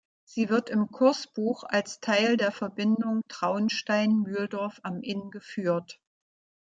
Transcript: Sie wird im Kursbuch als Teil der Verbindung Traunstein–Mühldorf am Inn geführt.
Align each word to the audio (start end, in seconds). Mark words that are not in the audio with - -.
Sie 0.25 0.49
wird 0.49 0.71
im 0.71 0.87
Kursbuch 0.87 1.63
als 1.63 1.99
Teil 1.99 2.35
der 2.35 2.51
Verbindung 2.51 3.21
Traunstein–Mühldorf 3.27 4.79
am 4.81 4.99
Inn 5.01 5.29
geführt. 5.29 6.01